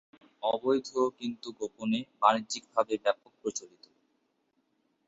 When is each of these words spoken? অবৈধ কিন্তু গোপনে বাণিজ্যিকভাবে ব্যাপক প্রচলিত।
অবৈধ 0.43 0.89
কিন্তু 1.19 1.47
গোপনে 1.59 1.99
বাণিজ্যিকভাবে 2.21 2.93
ব্যাপক 3.03 3.31
প্রচলিত। 3.41 3.83